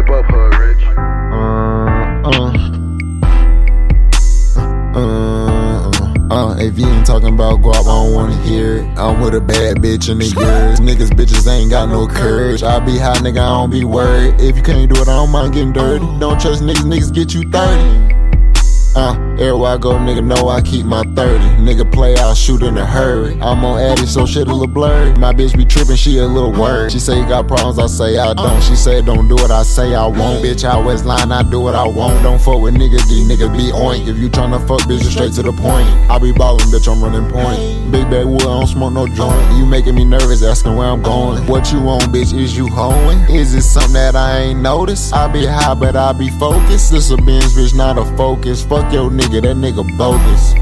Pipe 0.00 0.10
up, 0.12 0.24
hood 0.30 0.54
rich. 0.58 0.82
Uh, 0.96 2.22
uh, 2.24 2.52
uh, 4.96 6.34
uh, 6.34 6.56
if 6.58 6.78
you 6.78 6.86
ain't 6.86 7.06
talking 7.06 7.34
about 7.34 7.60
guap, 7.60 7.82
I 7.82 7.82
don't 7.82 8.14
wanna 8.14 8.36
hear 8.38 8.78
it. 8.78 8.98
I'm 8.98 9.20
with 9.20 9.34
a 9.34 9.42
bad 9.42 9.76
bitch 9.82 10.08
in 10.08 10.20
the 10.20 10.24
years. 10.24 10.80
Niggas, 10.80 11.10
bitches 11.10 11.46
ain't 11.46 11.70
got 11.70 11.90
no 11.90 12.06
courage. 12.06 12.62
I 12.62 12.78
be 12.78 12.96
high, 12.96 13.16
nigga, 13.16 13.40
I 13.40 13.50
don't 13.50 13.68
be 13.70 13.84
worried. 13.84 14.40
If 14.40 14.56
you 14.56 14.62
can't 14.62 14.90
do 14.90 15.02
it, 15.02 15.08
I 15.08 15.16
don't 15.16 15.30
mind 15.30 15.52
getting 15.52 15.74
dirty. 15.74 16.06
Don't 16.18 16.40
trust 16.40 16.62
niggas, 16.62 16.84
niggas 16.84 17.12
get 17.12 17.34
you 17.34 17.42
30. 17.50 18.19
I 19.64 19.78
go, 19.78 19.92
nigga 19.92 20.24
know 20.24 20.48
I 20.48 20.60
keep 20.60 20.86
my 20.86 21.02
30. 21.02 21.60
Nigga 21.60 21.90
play, 21.90 22.16
I'll 22.16 22.34
shoot 22.34 22.62
in 22.62 22.76
a 22.78 22.86
hurry. 22.86 23.34
I'm 23.40 23.64
on 23.64 23.80
Addy, 23.80 24.06
so 24.06 24.26
shit 24.26 24.48
a 24.48 24.52
little 24.52 24.66
blurry. 24.66 25.12
My 25.14 25.32
bitch 25.32 25.56
be 25.56 25.64
tripping, 25.64 25.96
she 25.96 26.18
a 26.18 26.26
little 26.26 26.52
worried. 26.52 26.92
She 26.92 26.98
say 26.98 27.18
you 27.18 27.26
got 27.26 27.48
problems, 27.48 27.78
I 27.78 27.86
say 27.86 28.18
I 28.18 28.34
don't. 28.34 28.62
She 28.62 28.76
say 28.76 29.02
don't 29.02 29.28
do 29.28 29.34
what 29.34 29.50
I 29.50 29.62
say 29.62 29.94
I 29.94 30.06
won't. 30.06 30.44
Bitch, 30.44 30.64
I 30.68 30.78
West 30.78 31.04
line, 31.04 31.32
I 31.32 31.42
do 31.42 31.60
what 31.60 31.74
I 31.74 31.86
want. 31.86 32.22
Don't 32.22 32.40
fuck 32.40 32.60
with 32.60 32.74
niggas, 32.74 33.08
these 33.08 33.28
niggas 33.28 33.56
be 33.56 33.72
oink. 33.72 34.08
If 34.08 34.18
you 34.18 34.28
tryna 34.28 34.66
fuck, 34.66 34.80
bitch, 34.88 35.02
straight 35.10 35.32
to 35.34 35.42
the 35.42 35.52
point. 35.52 35.88
I 36.10 36.18
be 36.18 36.32
ballin', 36.32 36.68
bitch, 36.68 36.90
I'm 36.90 37.02
running 37.02 37.30
point. 37.30 37.92
Big 37.92 38.08
bag 38.10 38.26
wood, 38.26 38.42
I 38.42 38.60
don't 38.60 38.66
smoke 38.66 38.92
no 38.92 39.06
joint. 39.06 39.56
You 39.56 39.66
making 39.66 39.94
me 39.94 40.04
nervous, 40.04 40.42
asking 40.42 40.76
where 40.76 40.88
I'm 40.88 41.02
going. 41.02 41.46
What 41.46 41.72
you 41.72 41.80
want, 41.80 42.04
bitch, 42.04 42.36
is 42.36 42.56
you 42.56 42.68
hoeing? 42.68 43.18
Is 43.30 43.54
it 43.54 43.62
something 43.62 43.94
that 43.94 44.16
I 44.16 44.38
ain't 44.38 44.60
noticed? 44.60 45.12
I 45.12 45.26
be 45.28 45.46
high, 45.46 45.74
but 45.74 45.96
I 45.96 46.12
be 46.12 46.30
focused. 46.30 46.90
This 46.90 47.10
a 47.10 47.16
Benz, 47.16 47.54
bitch, 47.54 47.74
not 47.74 47.98
a 47.98 48.04
focus. 48.16 48.64
Fuck 48.64 48.92
your 48.92 49.10
nigga, 49.10 49.42
that 49.50 49.56
nigga 49.56 49.82
bogus. 49.96 50.54